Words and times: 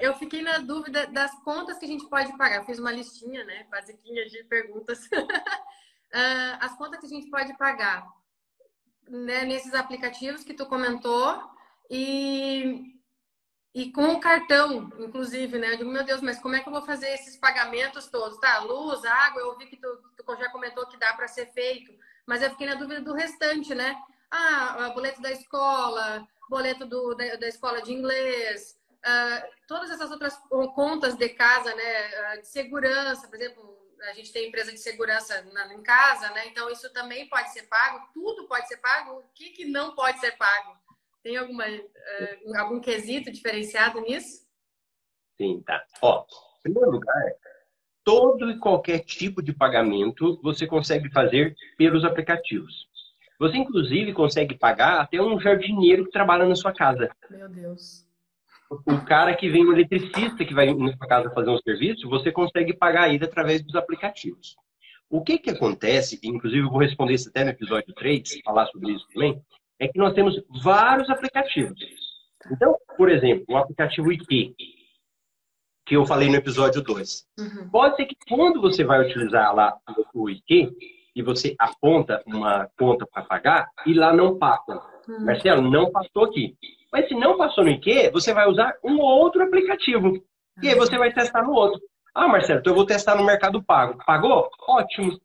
eu 0.00 0.14
fiquei 0.14 0.42
na 0.42 0.58
dúvida 0.58 1.06
das 1.06 1.34
contas 1.42 1.78
que 1.78 1.84
a 1.84 1.88
gente 1.88 2.08
pode 2.08 2.36
pagar. 2.36 2.64
Fiz 2.64 2.78
uma 2.78 2.92
listinha, 2.92 3.44
né? 3.44 3.66
Basiquinha 3.70 4.26
de 4.26 4.44
perguntas. 4.44 5.08
Ah, 6.10 6.58
as 6.62 6.74
contas 6.74 7.00
que 7.00 7.04
a 7.04 7.08
gente 7.10 7.28
pode 7.28 7.54
pagar 7.58 8.02
né, 9.06 9.44
nesses 9.44 9.74
aplicativos 9.74 10.42
que 10.42 10.54
tu 10.54 10.64
comentou 10.64 11.38
e, 11.90 12.94
e 13.74 13.92
com 13.92 14.14
o 14.14 14.20
cartão, 14.20 14.90
inclusive, 14.98 15.58
né? 15.58 15.72
Eu 15.72 15.76
digo, 15.76 15.90
meu 15.90 16.04
Deus, 16.04 16.22
mas 16.22 16.38
como 16.38 16.54
é 16.56 16.60
que 16.60 16.68
eu 16.68 16.72
vou 16.72 16.82
fazer 16.82 17.08
esses 17.10 17.36
pagamentos 17.36 18.06
todos? 18.06 18.38
Tá, 18.38 18.60
luz, 18.60 19.04
água, 19.04 19.40
eu 19.40 19.58
vi 19.58 19.66
que 19.66 19.76
tu, 19.76 19.86
tu 20.16 20.36
já 20.36 20.50
comentou 20.50 20.86
que 20.86 20.96
dá 20.96 21.12
para 21.12 21.28
ser 21.28 21.52
feito, 21.52 21.92
mas 22.26 22.42
eu 22.42 22.50
fiquei 22.50 22.66
na 22.66 22.74
dúvida 22.74 23.00
do 23.00 23.12
restante, 23.12 23.74
né? 23.74 23.94
Ah, 24.30 24.90
boleto 24.94 25.20
da 25.20 25.30
escola, 25.30 26.26
boleto 26.48 26.86
do, 26.86 27.14
da, 27.14 27.36
da 27.36 27.48
escola 27.48 27.82
de 27.82 27.92
inglês, 27.92 28.77
uh, 29.08 29.48
todas 29.66 29.90
essas 29.90 30.10
outras 30.10 30.36
contas 30.74 31.16
de 31.16 31.28
casa, 31.30 31.74
né? 31.74 32.36
Uh, 32.36 32.40
de 32.40 32.48
segurança, 32.48 33.26
por 33.28 33.36
exemplo, 33.36 33.78
a 34.02 34.12
gente 34.12 34.32
tem 34.32 34.48
empresa 34.48 34.70
de 34.70 34.78
segurança 34.78 35.42
na, 35.52 35.72
em 35.74 35.82
casa, 35.82 36.30
né? 36.30 36.46
Então 36.48 36.70
isso 36.70 36.92
também 36.92 37.28
pode 37.28 37.50
ser 37.52 37.62
pago, 37.64 38.06
tudo 38.12 38.46
pode 38.46 38.68
ser 38.68 38.76
pago. 38.78 39.18
O 39.18 39.24
que, 39.34 39.50
que 39.50 39.64
não 39.64 39.94
pode 39.94 40.20
ser 40.20 40.32
pago? 40.36 40.76
Tem 41.22 41.36
alguma, 41.36 41.66
uh, 41.66 42.56
algum 42.58 42.80
quesito 42.80 43.30
diferenciado 43.30 44.00
nisso? 44.00 44.46
Sim, 45.36 45.62
tá. 45.66 45.84
Ó, 46.02 46.24
em 46.58 46.62
primeiro 46.62 46.90
lugar, 46.90 47.32
todo 48.04 48.50
e 48.50 48.58
qualquer 48.58 49.00
tipo 49.00 49.42
de 49.42 49.52
pagamento 49.52 50.40
você 50.42 50.66
consegue 50.66 51.10
fazer 51.10 51.54
pelos 51.76 52.04
aplicativos. 52.04 52.88
Você, 53.38 53.56
inclusive, 53.56 54.12
consegue 54.12 54.56
pagar 54.58 55.00
até 55.00 55.20
um 55.22 55.38
jardineiro 55.38 56.04
que 56.04 56.10
trabalha 56.10 56.44
na 56.44 56.56
sua 56.56 56.72
casa. 56.72 57.08
Meu 57.30 57.48
Deus. 57.48 58.07
O 58.70 59.04
cara 59.04 59.34
que 59.34 59.48
vem, 59.48 59.64
o 59.64 59.72
eletricista 59.72 60.44
que 60.44 60.52
vai 60.52 60.72
na 60.74 60.94
sua 60.96 61.06
casa 61.06 61.30
fazer 61.30 61.50
um 61.50 61.58
serviço, 61.58 62.08
você 62.08 62.30
consegue 62.30 62.74
pagar 62.74 63.12
ele 63.12 63.24
através 63.24 63.62
dos 63.62 63.74
aplicativos. 63.74 64.56
O 65.10 65.22
que 65.22 65.38
que 65.38 65.50
acontece, 65.50 66.20
inclusive 66.22 66.66
eu 66.66 66.70
vou 66.70 66.80
responder 66.80 67.14
isso 67.14 67.30
até 67.30 67.44
no 67.44 67.50
episódio 67.50 67.94
3, 67.94 68.40
falar 68.44 68.66
sobre 68.66 68.92
isso 68.92 69.06
também, 69.12 69.40
é 69.78 69.88
que 69.88 69.98
nós 69.98 70.12
temos 70.12 70.34
vários 70.62 71.08
aplicativos. 71.08 71.80
Então, 72.52 72.76
por 72.96 73.10
exemplo, 73.10 73.44
o 73.48 73.56
aplicativo 73.56 74.12
IQ, 74.12 74.54
que 75.86 75.96
eu 75.96 76.04
falei 76.04 76.28
no 76.28 76.36
episódio 76.36 76.82
2. 76.82 77.26
Uhum. 77.38 77.70
Pode 77.70 77.96
ser 77.96 78.04
que 78.04 78.16
quando 78.28 78.60
você 78.60 78.84
vai 78.84 79.00
utilizar 79.00 79.54
lá 79.54 79.74
o 80.14 80.28
IQ 80.28 80.70
e 81.16 81.22
você 81.22 81.54
aponta 81.58 82.22
uma 82.26 82.68
conta 82.78 83.06
para 83.06 83.22
pagar 83.22 83.68
e 83.86 83.94
lá 83.94 84.12
não 84.12 84.38
passa. 84.38 84.74
Uhum. 85.08 85.24
Marcelo, 85.24 85.70
não 85.70 85.90
passou 85.90 86.24
aqui. 86.24 86.54
Mas 86.92 87.08
se 87.08 87.14
não 87.14 87.36
passou 87.36 87.64
no 87.64 87.70
IQ, 87.70 88.10
você 88.12 88.32
vai 88.32 88.48
usar 88.48 88.74
um 88.84 88.98
outro 88.98 89.42
aplicativo. 89.42 90.22
E 90.62 90.68
aí 90.68 90.74
você 90.74 90.96
vai 90.96 91.12
testar 91.12 91.42
no 91.42 91.52
outro. 91.52 91.80
Ah, 92.14 92.26
Marcelo, 92.26 92.60
então 92.60 92.72
eu 92.72 92.76
vou 92.76 92.86
testar 92.86 93.14
no 93.14 93.24
Mercado 93.24 93.62
Pago. 93.62 93.98
Pagou? 94.04 94.48
Ótimo. 94.66 95.18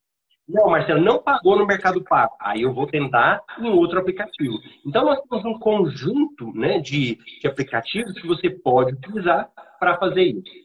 Não, 0.47 0.69
Marcelo, 0.69 1.01
não 1.01 1.23
pagou 1.23 1.57
no 1.57 1.65
Mercado 1.65 2.03
Pago. 2.03 2.35
Aí 2.39 2.61
eu 2.63 2.73
vou 2.73 2.85
tentar 2.85 3.41
em 3.59 3.69
outro 3.69 3.99
aplicativo. 3.99 4.59
Então, 4.85 5.05
nós 5.05 5.19
temos 5.21 5.45
um 5.45 5.57
conjunto 5.57 6.51
né, 6.53 6.79
de, 6.79 7.17
de 7.39 7.47
aplicativos 7.47 8.13
que 8.13 8.27
você 8.27 8.49
pode 8.49 8.93
utilizar 8.93 9.49
para 9.79 9.97
fazer 9.97 10.23
isso. 10.23 10.63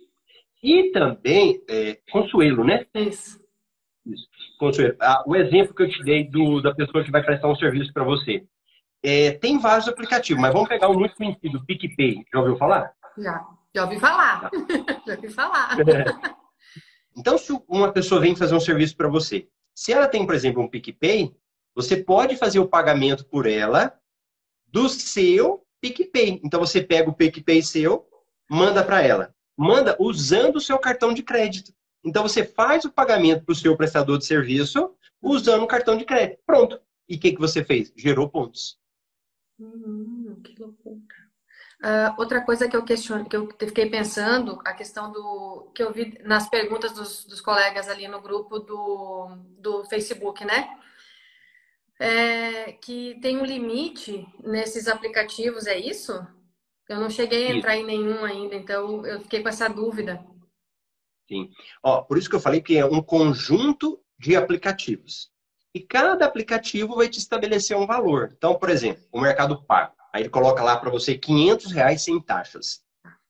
E 0.63 0.91
também, 0.91 1.63
é, 1.69 1.99
Consuelo, 2.11 2.65
né? 2.65 2.85
Isso. 2.95 3.39
isso. 4.05 4.27
Consuelo. 4.59 4.97
Ah, 5.01 5.23
o 5.25 5.37
exemplo 5.37 5.75
que 5.75 5.85
eu 5.85 5.89
te 5.89 6.03
dei 6.03 6.29
do, 6.29 6.61
da 6.61 6.75
pessoa 6.75 7.05
que 7.05 7.13
vai 7.13 7.23
prestar 7.23 7.49
um 7.49 7.57
serviço 7.57 7.93
para 7.93 8.03
você. 8.03 8.45
É, 9.03 9.33
tem 9.33 9.59
vários 9.59 9.89
aplicativos, 9.89 10.41
mas 10.41 10.53
vamos 10.53 10.69
pegar 10.69 10.89
um 10.89 10.99
muito 10.99 11.15
conhecido, 11.15 11.65
PicPay. 11.65 12.25
Já 12.33 12.41
ouviu 12.41 12.57
falar? 12.57 12.93
Já. 13.17 13.47
Já 13.75 13.85
ouvi 13.85 13.99
falar. 14.01 14.51
Já 15.07 15.15
ouvi 15.15 15.29
falar. 15.29 15.79
É. 15.81 16.39
Então, 17.17 17.37
se 17.37 17.53
uma 17.69 17.93
pessoa 17.93 18.21
vem 18.21 18.35
fazer 18.35 18.55
um 18.55 18.61
serviço 18.61 18.97
para 18.97 19.09
você, 19.09 19.49
se 19.75 19.93
ela 19.93 20.09
tem, 20.09 20.25
por 20.27 20.35
exemplo, 20.35 20.63
um 20.63 20.69
PicPay, 20.69 21.35
você 21.75 21.97
pode 21.97 22.37
fazer 22.37 22.59
o 22.59 22.69
pagamento 22.69 23.25
por 23.27 23.47
ela 23.47 23.93
do 24.67 24.89
seu 24.89 25.65
PicPay. 25.81 26.41
Então, 26.45 26.61
você 26.61 26.83
pega 26.83 27.09
o 27.09 27.15
PicPay 27.15 27.63
seu, 27.63 28.07
manda 28.51 28.83
para 28.83 29.03
ela. 29.03 29.35
Manda 29.57 29.97
usando 29.99 30.57
o 30.57 30.61
seu 30.61 30.79
cartão 30.79 31.13
de 31.13 31.23
crédito. 31.23 31.73
Então, 32.05 32.23
você 32.23 32.45
faz 32.45 32.85
o 32.85 32.93
pagamento 32.93 33.45
para 33.45 33.53
o 33.53 33.57
seu 33.57 33.77
prestador 33.77 34.19
de 34.19 34.25
serviço 34.25 34.93
usando 35.21 35.63
o 35.63 35.69
cartão 35.69 35.97
de 35.97 36.05
crédito. 36.05 36.41
Pronto. 36.47 36.81
E 37.09 37.17
o 37.17 37.19
que, 37.19 37.33
que 37.33 37.41
você 37.41 37.65
fez? 37.65 37.93
Gerou 37.97 38.29
pontos. 38.29 38.79
Hum, 39.59 40.41
que 40.45 40.55
loucura. 40.61 41.29
Uh, 41.83 42.15
outra 42.19 42.41
coisa 42.41 42.69
que 42.69 42.77
eu 42.77 42.85
questiono, 42.85 43.29
que 43.29 43.37
eu 43.37 43.49
fiquei 43.61 43.89
pensando, 43.89 44.61
a 44.65 44.73
questão 44.73 45.13
do 45.13 45.71
que 45.75 45.83
eu 45.83 45.93
vi 45.93 46.19
nas 46.25 46.49
perguntas 46.49 46.93
dos, 46.93 47.25
dos 47.25 47.41
colegas 47.41 47.89
ali 47.89 48.09
no 48.09 48.21
grupo 48.21 48.59
do, 48.59 49.37
do 49.61 49.85
Facebook, 49.85 50.45
né? 50.45 50.77
É, 52.01 52.73
que 52.73 53.19
tem 53.21 53.39
um 53.39 53.45
limite 53.45 54.27
nesses 54.43 54.87
aplicativos, 54.89 55.67
é 55.67 55.79
isso? 55.79 56.13
Eu 56.89 57.01
não 57.01 57.11
cheguei 57.11 57.47
a 57.47 57.57
entrar 57.57 57.75
Sim. 57.75 57.81
em 57.81 57.87
nenhum 57.87 58.25
ainda, 58.25 58.55
então 58.55 59.05
eu 59.05 59.21
fiquei 59.21 59.43
com 59.43 59.49
essa 59.49 59.69
dúvida. 59.69 60.25
Sim. 61.29 61.51
Ó, 61.83 62.03
por 62.03 62.17
isso 62.17 62.29
que 62.29 62.35
eu 62.35 62.41
falei 62.41 62.61
que 62.61 62.77
é 62.77 62.85
um 62.85 63.03
conjunto 63.03 64.01
de 64.19 64.35
aplicativos. 64.35 65.31
E 65.75 65.81
cada 65.81 66.25
aplicativo 66.25 66.97
vai 66.97 67.09
te 67.09 67.19
estabelecer 67.19 67.77
um 67.77 67.87
valor. 67.87 68.33
Então, 68.37 68.55
por 68.55 68.71
exemplo, 68.71 69.05
o 69.13 69.21
Mercado 69.21 69.63
Pago. 69.63 69.93
Aí 70.13 70.23
ele 70.23 70.31
coloca 70.31 70.63
lá 70.63 70.77
para 70.77 70.91
você 70.91 71.17
500 71.17 71.73
reais 71.73 72.03
sem 72.03 72.21
taxas. 72.21 72.83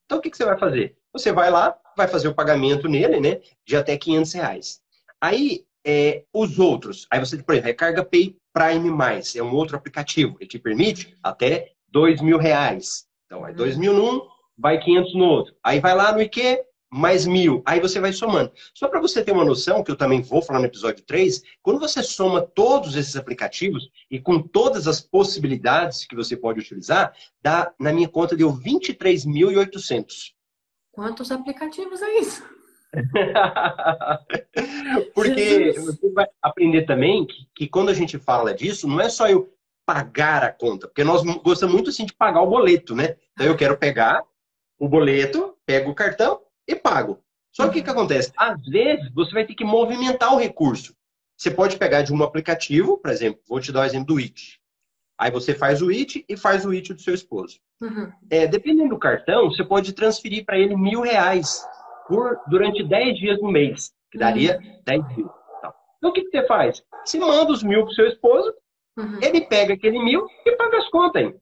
Então 0.07 0.19
o 0.19 0.21
que, 0.21 0.31
que 0.31 0.37
você 0.37 0.45
vai 0.45 0.59
fazer? 0.59 0.97
Você 1.13 1.33
vai 1.33 1.51
lá, 1.51 1.77
vai 1.97 2.07
fazer 2.07 2.29
o 2.29 2.35
pagamento 2.35 2.89
nele, 2.89 3.21
né? 3.21 3.41
De 3.67 3.77
até 3.77 3.97
500 3.97 4.33
reais. 4.33 4.81
Aí 5.21 5.67
é, 5.85 6.25
os 6.33 6.59
outros, 6.59 7.07
aí 7.11 7.19
você, 7.19 7.37
por 7.43 7.53
exemplo, 7.53 7.69
recarga 7.69 8.05
Pay 8.05 8.37
Prime 8.53 8.91
Mais, 8.91 9.35
é 9.37 9.43
um 9.43 9.55
outro 9.55 9.77
aplicativo, 9.77 10.37
ele 10.39 10.49
te 10.49 10.59
permite 10.59 11.17
até 11.23 11.73
2 11.89 12.21
mil 12.21 12.39
reais. 12.39 13.07
Então, 13.27 13.45
aí 13.45 13.55
2 13.55 13.77
mil 13.77 13.93
num, 13.93 14.27
vai 14.57 14.79
500 14.79 15.15
no 15.15 15.25
outro. 15.25 15.55
Aí 15.63 15.81
vai 15.81 15.95
lá 15.95 16.13
no 16.13 16.21
IQ, 16.21 16.65
mais 16.91 17.27
mil. 17.27 17.63
Aí 17.67 17.81
você 17.81 18.01
vai 18.01 18.13
somando. 18.13 18.53
Só 18.75 18.89
para 18.89 19.01
você 19.01 19.23
ter 19.23 19.33
uma 19.33 19.45
noção, 19.45 19.85
que 19.85 19.91
eu 19.91 19.97
também 19.97 20.23
vou 20.23 20.41
falar 20.41 20.61
no 20.61 20.67
episódio 20.67 21.05
3, 21.05 21.43
quando 21.63 21.81
você 21.81 22.03
soma 22.03 22.41
todos 22.41 22.97
esses 22.97 23.17
aplicativos 23.17 23.91
e 24.11 24.21
com 24.21 24.41
todas 24.41 24.87
as 24.87 25.01
possibilidades 25.01 26.07
que 26.07 26.17
você 26.17 26.37
pode 26.37 26.61
utilizar, 26.61 27.13
dá, 27.43 27.73
na 27.79 27.93
minha 27.93 28.09
conta, 28.09 28.37
deu 28.37 28.53
23.800. 28.53 30.33
Quantos 30.93 31.31
aplicativos 31.31 32.03
é 32.03 32.19
isso? 32.19 32.43
Porque 35.15 35.75
você 35.79 36.13
vai 36.13 36.27
aprender 36.43 36.87
também 36.87 37.27
que, 37.27 37.47
que 37.55 37.69
quando 37.69 37.91
a 37.91 37.95
gente 37.95 38.19
fala 38.19 38.55
disso, 38.55 38.89
não 38.89 39.01
é 39.01 39.11
só 39.11 39.29
eu 39.29 39.53
pagar 39.85 40.45
a 40.45 40.53
conta, 40.53 40.87
porque 40.87 41.03
nós 41.03 41.23
gostamos 41.43 41.75
muito 41.75 41.89
assim 41.89 42.05
de 42.05 42.13
pagar 42.13 42.43
o 42.43 42.51
boleto, 42.51 42.95
né? 42.95 43.17
Então 43.33 43.47
eu 43.47 43.57
quero 43.57 43.79
pegar 43.79 44.23
o 44.79 44.87
boleto, 44.87 45.57
pego 45.65 45.91
o 45.91 45.95
cartão, 45.95 46.43
e 46.69 46.77
pago. 46.77 47.19
Só 47.51 47.69
que 47.69 47.81
o 47.81 47.85
que 47.85 47.91
acontece? 47.91 48.31
Às 48.37 48.63
vezes, 48.67 49.11
você 49.15 49.33
vai 49.33 49.47
ter 49.47 49.55
que 49.55 49.65
movimentar 49.65 50.33
o 50.35 50.39
recurso. 50.39 50.95
Você 51.37 51.51
pode 51.51 51.77
pegar 51.77 52.03
de 52.03 52.13
um 52.13 52.23
aplicativo, 52.23 52.99
por 52.99 53.11
exemplo, 53.11 53.41
vou 53.49 53.61
te 53.61 53.73
dar 53.73 53.81
o 53.81 53.85
exemplo 53.85 54.07
do 54.07 54.21
IT. 54.21 54.61
Aí 55.19 55.31
você 55.31 55.55
faz 55.55 55.83
o 55.83 55.91
IT 55.91 56.25
e 56.29 56.37
faz 56.37 56.65
o 56.65 56.73
IT 56.73 56.95
do 56.95 57.01
seu 57.01 57.15
esposo. 57.15 57.59
Uhum. 57.81 58.13
É, 58.31 58.47
dependendo 58.47 58.91
do 58.91 58.99
cartão, 58.99 59.51
você 59.51 59.65
pode 59.65 59.93
transferir 59.93 60.45
para 60.45 60.59
ele 60.59 60.77
mil 60.77 61.01
reais 61.01 61.65
por, 62.07 62.39
durante 62.49 62.83
10 62.85 63.19
dias 63.19 63.41
no 63.41 63.51
mês, 63.51 63.93
que 64.11 64.19
daria 64.19 64.59
uhum. 64.59 64.83
10 64.85 65.17
mil. 65.17 65.31
Então, 65.99 66.11
o 66.11 66.13
que, 66.13 66.23
que 66.23 66.31
você 66.31 66.47
faz? 66.47 66.83
Você 67.05 67.19
manda 67.19 67.53
os 67.53 67.63
mil 67.63 67.83
para 67.83 67.91
o 67.91 67.95
seu 67.95 68.07
esposo, 68.07 68.53
uhum. 68.97 69.19
ele 69.23 69.41
pega 69.43 69.75
aquele 69.75 69.99
mil 69.99 70.27
e 70.45 70.53
paga 70.57 70.79
as 70.79 70.89
contas. 70.91 71.23
Hein? 71.23 71.41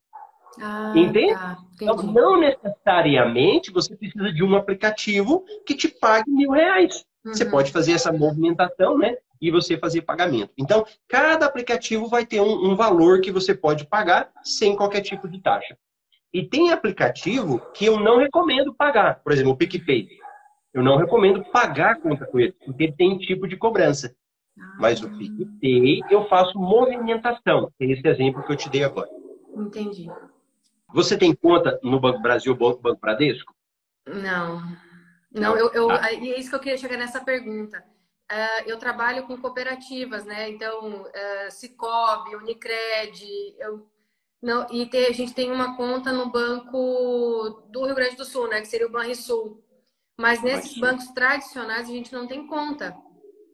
Ah, 0.61 0.93
Entende? 0.95 1.35
Tá, 1.35 1.59
então, 1.81 1.97
não 1.97 2.41
necessariamente 2.41 3.71
você 3.71 3.97
precisa 3.97 4.33
de 4.33 4.43
um 4.43 4.57
aplicativo 4.57 5.45
que 5.67 5.75
te 5.75 5.89
pague 5.89 6.31
mil 6.31 6.51
reais. 6.51 7.05
Uhum. 7.25 7.35
Você 7.35 7.45
pode 7.45 7.73
fazer 7.73 7.93
essa 7.93 8.13
movimentação, 8.13 8.97
né? 8.97 9.17
E 9.41 9.51
você 9.51 9.77
fazer 9.77 10.03
pagamento. 10.03 10.53
Então, 10.57 10.85
cada 11.07 11.45
aplicativo 11.45 12.09
vai 12.09 12.25
ter 12.25 12.41
um, 12.41 12.71
um 12.71 12.77
valor 12.77 13.21
que 13.21 13.31
você 13.31 13.55
pode 13.55 13.87
pagar 13.87 14.31
sem 14.43 14.75
qualquer 14.75 15.03
tipo 15.03 15.29
de 15.29 15.41
taxa. 15.41 15.77
E 16.33 16.43
tem 16.43 16.73
aplicativo 16.73 17.61
que 17.75 17.87
eu 17.87 17.99
não 17.99 18.19
recomendo 18.19 18.75
pagar. 18.75 19.21
Por 19.23 19.33
exemplo, 19.33 19.53
o 19.53 19.57
PicPay. 19.57 20.09
Eu 20.73 20.83
não 20.83 20.97
recomendo 20.97 21.43
pagar 21.45 21.93
a 21.93 22.01
conta 22.01 22.27
com 22.27 22.39
ele, 22.39 22.53
porque 22.65 22.85
ele 22.85 22.93
tem 22.93 23.19
tipo 23.19 23.49
de 23.49 23.57
cobrança. 23.57 24.15
Ah. 24.59 24.77
Mas 24.79 25.03
o 25.03 25.11
PicPay 25.11 26.03
eu 26.11 26.29
faço 26.29 26.59
movimentação. 26.59 27.71
Esse 27.81 28.07
exemplo 28.07 28.43
que 28.43 28.53
eu 28.53 28.57
te 28.57 28.69
dei 28.69 28.85
agora. 28.85 29.09
Entendi. 29.55 30.07
Você 30.97 31.15
tem 31.19 31.35
conta 31.35 31.79
no 31.83 32.01
Banco 32.01 32.23
Brasil, 32.23 32.57
Banco 32.57 32.99
Bradesco? 32.99 33.55
Não. 34.07 34.63
Não, 35.31 35.55
eu, 35.55 35.71
eu 35.75 35.91
ah. 35.91 36.11
é 36.11 36.15
isso 36.15 36.49
que 36.49 36.57
eu 36.57 36.61
queria 36.61 36.79
chegar 36.79 36.97
nessa 36.97 37.23
pergunta. 37.23 37.85
Uh, 38.33 38.63
eu 38.65 38.79
trabalho 38.79 39.27
com 39.27 39.37
cooperativas, 39.37 40.25
né? 40.25 40.49
Então, 40.49 41.03
uh, 41.03 41.51
Cicobi, 41.51 42.35
Unicred, 42.37 43.55
eu, 43.59 43.87
Não, 44.43 44.67
e 44.71 44.87
ter, 44.87 45.09
a 45.09 45.13
gente 45.13 45.35
tem 45.35 45.53
uma 45.53 45.77
conta 45.77 46.11
no 46.13 46.31
banco 46.31 47.67
do 47.71 47.85
Rio 47.85 47.95
Grande 47.95 48.17
do 48.17 48.25
Sul, 48.25 48.49
né? 48.49 48.63
Que 48.63 48.67
seria 48.67 48.87
o 48.87 48.91
Banrisul. 48.91 49.63
Mas 50.19 50.43
nesses 50.43 50.79
bancos 50.79 51.09
tradicionais 51.09 51.91
a 51.91 51.93
gente 51.93 52.11
não 52.11 52.27
tem 52.27 52.47
conta. 52.47 52.97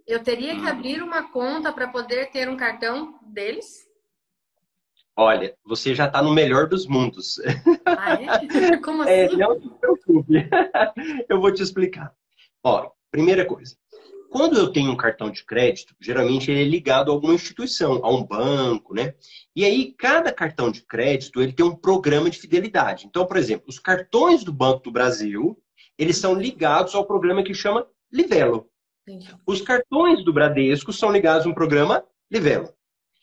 Eu 0.07 0.23
teria 0.23 0.55
que 0.55 0.63
hum. 0.63 0.69
abrir 0.69 1.03
uma 1.03 1.33
conta 1.33 1.73
para 1.73 1.89
poder 1.89 2.31
ter 2.31 2.49
um 2.49 2.57
cartão 2.57 3.19
deles? 3.21 3.91
Olha, 5.17 5.55
você 5.65 5.95
já 5.95 6.07
está 6.07 6.23
no 6.23 6.33
melhor 6.33 6.67
dos 6.67 6.87
mundos. 6.87 7.39
Ah, 7.85 8.15
é? 8.15 8.77
Como 8.81 9.03
é, 9.05 9.27
assim? 9.27 9.35
É, 9.35 9.39
não 9.39 9.61
se 9.61 9.69
preocupe. 9.69 10.33
Eu 11.29 11.41
vou 11.41 11.53
te 11.53 11.63
explicar. 11.63 12.13
Ó, 12.65 12.91
primeira 13.11 13.45
coisa. 13.45 13.77
Quando 14.31 14.57
eu 14.57 14.73
tenho 14.73 14.91
um 14.91 14.97
cartão 14.97 15.31
de 15.31 15.45
crédito, 15.45 15.95
geralmente 16.01 16.51
ele 16.51 16.63
é 16.63 16.65
ligado 16.65 17.11
a 17.11 17.15
alguma 17.15 17.35
instituição, 17.35 18.01
a 18.03 18.11
um 18.11 18.25
banco, 18.25 18.95
né? 18.95 19.15
E 19.55 19.63
aí, 19.63 19.93
cada 19.93 20.33
cartão 20.33 20.71
de 20.71 20.81
crédito, 20.81 21.43
ele 21.43 21.53
tem 21.53 21.67
um 21.67 21.77
programa 21.77 22.31
de 22.31 22.39
fidelidade. 22.39 23.07
Então, 23.07 23.27
por 23.27 23.37
exemplo, 23.37 23.67
os 23.69 23.79
cartões 23.79 24.43
do 24.43 24.51
Banco 24.51 24.85
do 24.85 24.91
Brasil, 24.91 25.63
eles 25.99 26.17
são 26.17 26.33
ligados 26.33 26.95
ao 26.95 27.05
programa 27.05 27.43
que 27.43 27.53
chama 27.53 27.87
Livelo. 28.11 28.71
Os 29.47 29.61
cartões 29.61 30.25
do 30.25 30.33
Bradesco 30.33 30.95
são 30.95 31.13
ligados 31.13 31.45
a 31.45 31.51
um 31.51 31.55
programa 31.55 32.03
Livelo. 32.31 32.73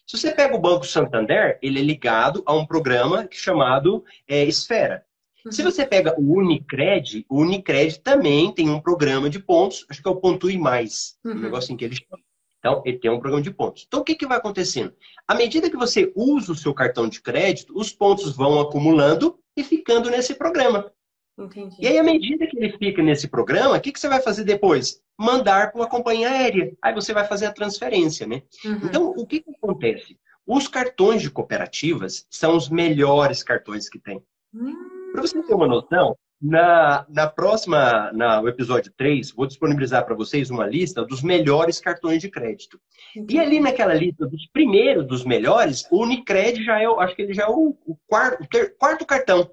Se 0.10 0.18
você 0.18 0.32
pega 0.32 0.56
o 0.56 0.60
Banco 0.60 0.88
Santander, 0.88 1.60
ele 1.62 1.80
é 1.80 1.84
ligado 1.84 2.42
a 2.44 2.52
um 2.52 2.66
programa 2.66 3.28
chamado 3.30 4.04
é, 4.28 4.44
Esfera. 4.44 5.06
Uhum. 5.46 5.52
Se 5.52 5.62
você 5.62 5.86
pega 5.86 6.20
o 6.20 6.40
Unicred, 6.40 7.24
o 7.30 7.42
Unicred 7.42 8.00
também 8.00 8.52
tem 8.52 8.72
um 8.72 8.82
programa 8.82 9.30
de 9.30 9.38
pontos, 9.38 9.86
acho 9.88 10.02
que 10.02 10.08
é 10.08 10.12
o 10.12 10.16
Pontue 10.16 10.58
Mais, 10.58 11.16
uhum. 11.24 11.34
um 11.34 11.40
negocinho 11.42 11.78
que 11.78 11.86
eles 11.86 12.00
chamam. 12.00 12.26
Então, 12.58 12.82
ele 12.84 12.98
tem 12.98 13.12
um 13.12 13.20
programa 13.20 13.44
de 13.44 13.52
pontos. 13.52 13.86
Então, 13.88 14.00
o 14.00 14.04
que, 14.04 14.16
que 14.16 14.26
vai 14.26 14.40
acontecendo? 14.40 14.96
À 15.28 15.36
medida 15.36 15.70
que 15.70 15.78
você 15.78 16.12
usa 16.16 16.54
o 16.54 16.58
seu 16.58 16.74
cartão 16.74 17.08
de 17.08 17.22
crédito, 17.22 17.72
os 17.78 17.92
pontos 17.92 18.36
vão 18.36 18.60
acumulando 18.60 19.38
e 19.56 19.64
ficando 19.64 20.10
nesse 20.10 20.34
programa. 20.34 20.92
Entendi. 21.40 21.78
E 21.80 21.88
aí, 21.88 21.98
à 21.98 22.04
medida 22.04 22.46
que 22.48 22.58
ele 22.58 22.78
fica 22.78 23.02
nesse 23.02 23.28
programa, 23.28 23.78
o 23.78 23.82
que, 23.82 23.92
que 23.92 24.00
você 24.00 24.10
vai 24.10 24.22
fazer 24.22 24.44
depois? 24.44 25.02
Mandar 25.18 25.72
para 25.72 25.82
uma 25.82 25.90
companhia 25.90 26.30
aérea. 26.30 26.74
Aí 26.82 26.94
você 26.94 27.14
vai 27.14 27.26
fazer 27.26 27.46
a 27.46 27.54
transferência, 27.54 28.28
né? 28.28 28.44
Uhum. 28.66 28.80
Então, 28.84 29.10
o 29.12 29.26
que, 29.26 29.40
que 29.40 29.52
acontece? 29.52 30.18
Os 30.46 30.68
cartões 30.68 31.22
de 31.22 31.30
cooperativas 31.30 32.26
são 32.30 32.58
os 32.58 32.70
melhores 32.70 33.44
cartões 33.44 33.88
que 33.88 34.00
tem. 34.00 34.22
Uhum. 34.54 35.12
Para 35.12 35.22
você 35.22 35.42
ter 35.42 35.54
uma 35.54 35.68
noção, 35.68 36.16
na, 36.42 37.06
na 37.10 37.28
próxima, 37.28 38.12
na, 38.14 38.42
no 38.42 38.48
episódio 38.48 38.92
3, 38.96 39.32
vou 39.32 39.46
disponibilizar 39.46 40.06
para 40.06 40.16
vocês 40.16 40.50
uma 40.50 40.66
lista 40.66 41.04
dos 41.04 41.22
melhores 41.22 41.82
cartões 41.82 42.22
de 42.22 42.30
crédito. 42.30 42.80
E 43.28 43.40
ali 43.40 43.60
naquela 43.60 43.94
lista 43.94 44.26
dos 44.26 44.48
primeiros, 44.48 45.06
dos 45.06 45.26
melhores, 45.26 45.86
o 45.92 46.04
Unicred 46.04 46.64
já 46.64 46.82
é, 46.82 46.86
acho 46.86 47.16
que 47.16 47.24
ele 47.24 47.34
já 47.34 47.44
é 47.44 47.50
o, 47.50 47.76
o 47.86 47.98
quarto, 48.08 48.44
o 48.44 48.48
ter, 48.48 48.76
quarto 48.78 49.06
cartão. 49.06 49.50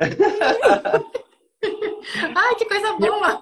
Ai, 2.36 2.54
que 2.56 2.66
coisa 2.66 2.92
boa! 2.94 3.40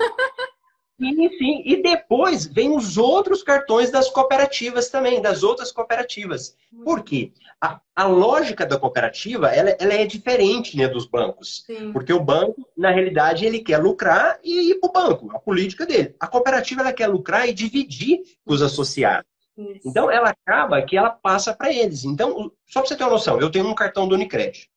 Sim, 1.02 1.28
sim. 1.36 1.62
E 1.64 1.82
depois 1.82 2.46
vem 2.46 2.76
os 2.76 2.96
outros 2.96 3.42
cartões 3.42 3.90
das 3.90 4.08
cooperativas 4.08 4.88
também, 4.88 5.20
das 5.20 5.42
outras 5.42 5.72
cooperativas. 5.72 6.56
Por 6.84 7.02
quê? 7.02 7.32
A, 7.60 7.80
a 7.96 8.06
lógica 8.06 8.64
da 8.64 8.78
cooperativa 8.78 9.48
ela, 9.48 9.70
ela 9.80 9.94
é 9.94 10.06
diferente 10.06 10.76
né, 10.76 10.86
dos 10.86 11.06
bancos. 11.06 11.64
Sim. 11.66 11.92
Porque 11.92 12.12
o 12.12 12.22
banco, 12.22 12.68
na 12.76 12.90
realidade, 12.90 13.44
ele 13.44 13.60
quer 13.60 13.78
lucrar 13.78 14.38
e 14.44 14.70
ir 14.70 14.80
para 14.80 14.88
o 14.88 14.92
banco, 14.92 15.30
a 15.34 15.40
política 15.40 15.84
dele. 15.84 16.14
A 16.20 16.28
cooperativa 16.28 16.82
ela 16.82 16.92
quer 16.92 17.08
lucrar 17.08 17.48
e 17.48 17.52
dividir 17.52 18.20
com 18.44 18.54
os 18.54 18.62
associados. 18.62 19.30
Isso. 19.58 19.88
Então, 19.88 20.10
ela 20.10 20.30
acaba 20.30 20.80
que 20.82 20.96
ela 20.96 21.10
passa 21.10 21.52
para 21.52 21.72
eles. 21.72 22.04
Então, 22.04 22.50
só 22.66 22.80
para 22.80 22.88
você 22.88 22.96
ter 22.96 23.04
uma 23.04 23.10
noção, 23.10 23.40
eu 23.40 23.50
tenho 23.50 23.66
um 23.66 23.74
cartão 23.74 24.08
do 24.08 24.14
Unicred. 24.14 24.70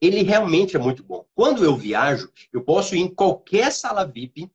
Ele 0.00 0.22
realmente 0.22 0.76
é 0.76 0.78
muito 0.78 1.02
bom. 1.02 1.26
Quando 1.34 1.64
eu 1.64 1.76
viajo, 1.76 2.30
eu 2.52 2.62
posso 2.62 2.94
ir 2.94 3.00
em 3.00 3.12
qualquer 3.12 3.72
sala 3.72 4.04
VIP 4.04 4.50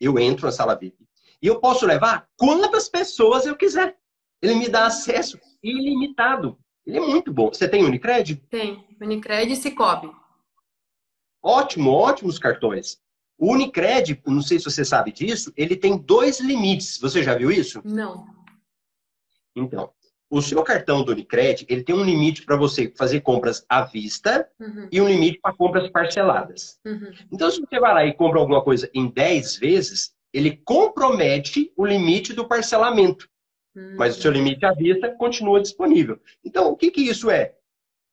eu 0.00 0.18
entro 0.18 0.46
na 0.46 0.52
sala 0.52 0.74
VIP 0.74 1.06
e 1.42 1.46
eu 1.46 1.60
posso 1.60 1.86
levar 1.86 2.28
quantas 2.36 2.88
pessoas 2.88 3.44
eu 3.44 3.56
quiser. 3.56 3.96
Ele 4.42 4.54
me 4.54 4.68
dá 4.68 4.86
acesso 4.86 5.38
ilimitado. 5.62 6.58
Ele 6.86 6.96
é 6.96 7.00
muito 7.00 7.32
bom. 7.32 7.48
Você 7.48 7.68
tem 7.68 7.84
Unicred? 7.84 8.36
Tem. 8.48 8.86
Unicred 9.00 9.52
e 9.52 9.56
Cicobi. 9.56 10.10
Ótimo, 11.42 11.90
ótimos 11.90 12.38
cartões. 12.38 12.98
O 13.38 13.52
Unicred, 13.52 14.20
não 14.26 14.42
sei 14.42 14.58
se 14.58 14.64
você 14.64 14.84
sabe 14.84 15.12
disso, 15.12 15.52
ele 15.56 15.76
tem 15.76 15.96
dois 15.96 16.40
limites. 16.40 16.98
Você 16.98 17.22
já 17.22 17.34
viu 17.34 17.50
isso? 17.50 17.80
Não. 17.84 18.26
Então, 19.54 19.92
o 20.30 20.40
seu 20.40 20.62
cartão 20.62 21.02
do 21.02 21.10
Unicred, 21.10 21.66
ele 21.68 21.82
tem 21.82 21.94
um 21.94 22.04
limite 22.04 22.44
para 22.44 22.54
você 22.54 22.92
fazer 22.96 23.20
compras 23.20 23.66
à 23.68 23.82
vista 23.82 24.48
uhum. 24.60 24.88
e 24.90 25.00
um 25.00 25.08
limite 25.08 25.40
para 25.42 25.52
compras 25.52 25.90
parceladas. 25.90 26.78
Uhum. 26.86 27.10
Então, 27.32 27.50
se 27.50 27.60
você 27.60 27.80
vai 27.80 27.92
lá 27.92 28.06
e 28.06 28.14
compra 28.14 28.38
alguma 28.38 28.62
coisa 28.62 28.88
em 28.94 29.08
10 29.08 29.56
vezes, 29.56 30.14
ele 30.32 30.56
compromete 30.64 31.72
o 31.76 31.84
limite 31.84 32.32
do 32.32 32.46
parcelamento. 32.46 33.28
Uhum. 33.74 33.96
Mas 33.96 34.16
o 34.16 34.22
seu 34.22 34.30
limite 34.30 34.64
à 34.64 34.72
vista 34.72 35.10
continua 35.10 35.60
disponível. 35.60 36.20
Então, 36.44 36.70
o 36.70 36.76
que, 36.76 36.92
que 36.92 37.00
isso 37.00 37.28
é? 37.28 37.56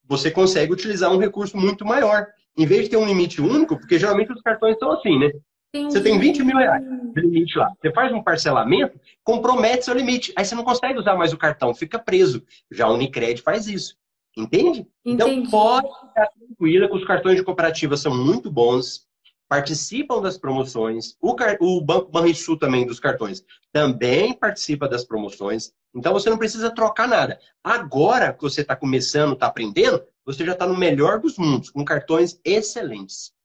Você 0.05 0.31
consegue 0.31 0.73
utilizar 0.73 1.13
um 1.13 1.19
recurso 1.19 1.55
muito 1.55 1.85
maior. 1.85 2.27
Em 2.57 2.65
vez 2.65 2.85
de 2.85 2.89
ter 2.89 2.97
um 2.97 3.05
limite 3.05 3.39
único, 3.39 3.77
porque 3.77 3.99
geralmente 3.99 4.33
os 4.33 4.41
cartões 4.41 4.75
são 4.79 4.91
assim, 4.91 5.19
né? 5.19 5.31
Entendi. 5.73 5.93
Você 5.93 6.01
tem 6.01 6.17
20 6.17 6.43
mil 6.43 6.57
reais 6.57 6.83
de 7.13 7.21
limite 7.21 7.57
lá. 7.57 7.71
Você 7.79 7.91
faz 7.91 8.11
um 8.13 8.23
parcelamento, 8.23 8.99
compromete 9.23 9.85
seu 9.85 9.93
limite. 9.93 10.33
Aí 10.35 10.45
você 10.45 10.55
não 10.55 10.63
consegue 10.63 10.99
usar 10.99 11.15
mais 11.15 11.33
o 11.33 11.37
cartão, 11.37 11.73
fica 11.73 11.99
preso. 11.99 12.43
Já 12.71 12.87
o 12.87 12.93
Unicred 12.93 13.41
faz 13.41 13.67
isso. 13.67 13.97
Entende? 14.35 14.87
Então, 15.03 15.27
Entendi. 15.27 15.47
Então 15.47 15.51
pode 15.51 15.87
ficar 15.87 16.27
tranquila 16.27 16.87
que 16.87 16.95
os 16.95 17.05
cartões 17.05 17.35
de 17.37 17.43
cooperativa 17.43 17.97
são 17.97 18.15
muito 18.15 18.51
bons, 18.51 19.07
participam 19.49 20.21
das 20.21 20.37
promoções. 20.37 21.17
O, 21.19 21.35
car... 21.35 21.57
o 21.59 21.81
Banco 21.81 22.11
Banrisul 22.11 22.57
também 22.57 22.85
dos 22.85 22.99
cartões 22.99 23.43
também 23.73 24.33
participa 24.33 24.87
das 24.87 25.03
promoções. 25.03 25.73
Então 25.93 26.13
você 26.13 26.29
não 26.29 26.37
precisa 26.37 26.69
trocar 26.69 27.07
nada. 27.07 27.39
Agora 27.63 28.31
que 28.31 28.43
você 28.43 28.61
está 28.61 28.75
começando, 28.75 29.33
está 29.33 29.47
aprendendo, 29.47 30.03
você 30.23 30.45
já 30.45 30.53
está 30.53 30.67
no 30.67 30.77
melhor 30.77 31.19
dos 31.19 31.37
mundos, 31.37 31.69
com 31.69 31.83
cartões 31.83 32.39
excelentes 32.45 33.35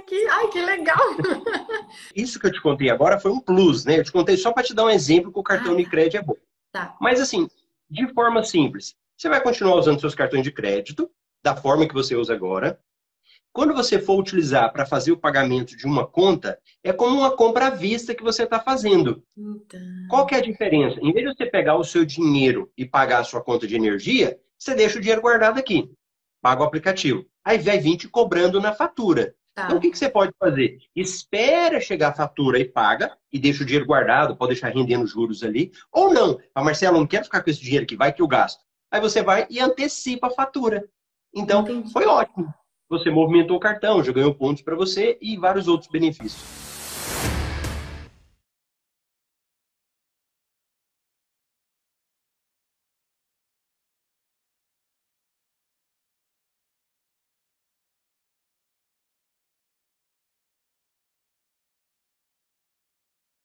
que, 0.00 0.26
ai, 0.28 0.48
que 0.48 0.60
legal! 0.60 0.98
Isso 2.16 2.38
que 2.40 2.46
eu 2.46 2.52
te 2.52 2.60
contei 2.60 2.88
agora 2.88 3.20
foi 3.20 3.30
um 3.30 3.40
plus, 3.40 3.84
né? 3.84 3.98
Eu 3.98 4.04
te 4.04 4.12
contei 4.12 4.36
só 4.36 4.52
para 4.52 4.62
te 4.62 4.74
dar 4.74 4.84
um 4.84 4.90
exemplo 4.90 5.32
que 5.32 5.38
o 5.38 5.42
cartão 5.42 5.74
ah, 5.74 5.76
de 5.76 5.84
crédito 5.84 6.16
é 6.16 6.22
bom. 6.22 6.36
Tá. 6.72 6.96
Mas 7.00 7.20
assim, 7.20 7.48
de 7.90 8.08
forma 8.14 8.42
simples, 8.42 8.94
você 9.16 9.28
vai 9.28 9.42
continuar 9.42 9.76
usando 9.76 10.00
seus 10.00 10.14
cartões 10.14 10.42
de 10.42 10.50
crédito 10.50 11.10
da 11.42 11.54
forma 11.54 11.86
que 11.86 11.94
você 11.94 12.16
usa 12.16 12.32
agora. 12.32 12.80
Quando 13.52 13.74
você 13.74 13.98
for 13.98 14.18
utilizar 14.18 14.72
para 14.72 14.86
fazer 14.86 15.12
o 15.12 15.18
pagamento 15.18 15.76
de 15.76 15.84
uma 15.84 16.06
conta, 16.06 16.58
é 16.82 16.90
como 16.90 17.18
uma 17.18 17.36
compra 17.36 17.66
à 17.66 17.70
vista 17.70 18.14
que 18.14 18.22
você 18.22 18.44
está 18.44 18.58
fazendo. 18.58 19.22
Então... 19.36 19.80
Qual 20.08 20.24
que 20.24 20.34
é 20.34 20.38
a 20.38 20.42
diferença? 20.42 20.98
Em 21.02 21.12
vez 21.12 21.28
de 21.28 21.36
você 21.36 21.46
pegar 21.46 21.76
o 21.76 21.84
seu 21.84 22.02
dinheiro 22.02 22.72
e 22.78 22.86
pagar 22.86 23.20
a 23.20 23.24
sua 23.24 23.42
conta 23.42 23.66
de 23.66 23.76
energia, 23.76 24.40
você 24.58 24.74
deixa 24.74 24.96
o 24.96 25.00
dinheiro 25.00 25.20
guardado 25.20 25.58
aqui. 25.58 25.92
Paga 26.40 26.62
o 26.62 26.64
aplicativo. 26.64 27.26
Aí 27.44 27.58
vai 27.58 27.78
vir 27.78 27.98
te 27.98 28.08
cobrando 28.08 28.60
na 28.60 28.72
fatura. 28.72 29.34
Tá. 29.54 29.66
Então, 29.66 29.76
o 29.76 29.80
que, 29.80 29.90
que 29.90 29.98
você 29.98 30.08
pode 30.08 30.32
fazer? 30.38 30.78
Espera 30.96 31.80
chegar 31.80 32.08
a 32.08 32.14
fatura 32.14 32.58
e 32.58 32.64
paga, 32.64 33.16
e 33.30 33.38
deixa 33.38 33.62
o 33.62 33.66
dinheiro 33.66 33.86
guardado, 33.86 34.36
pode 34.36 34.52
deixar 34.52 34.68
rendendo 34.68 35.06
juros 35.06 35.42
ali. 35.42 35.72
Ou 35.92 36.12
não, 36.12 36.38
a 36.54 36.64
Marcelo, 36.64 36.98
não 36.98 37.06
quero 37.06 37.24
ficar 37.24 37.42
com 37.42 37.50
esse 37.50 37.60
dinheiro 37.60 37.84
aqui, 37.84 37.96
vai 37.96 38.12
que 38.12 38.22
eu 38.22 38.28
gasto. 38.28 38.62
Aí 38.90 39.00
você 39.00 39.22
vai 39.22 39.46
e 39.50 39.60
antecipa 39.60 40.28
a 40.28 40.30
fatura. 40.30 40.88
Então, 41.34 41.62
Entendi. 41.62 41.92
foi 41.92 42.06
ótimo. 42.06 42.52
Você 42.88 43.10
movimentou 43.10 43.56
o 43.56 43.60
cartão, 43.60 44.02
já 44.02 44.12
ganhou 44.12 44.34
pontos 44.34 44.62
para 44.62 44.76
você 44.76 45.18
e 45.20 45.36
vários 45.36 45.68
outros 45.68 45.90
benefícios. 45.90 46.61